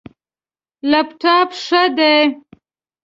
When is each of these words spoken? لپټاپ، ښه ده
لپټاپ، 0.91 1.49
ښه 1.63 1.83
ده 1.97 2.13